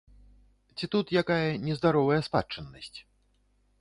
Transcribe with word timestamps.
Ці 0.77 0.85
тут 0.95 1.13
якая 1.21 1.51
нездаровая 1.67 2.21
спадчыннасць? 2.29 2.95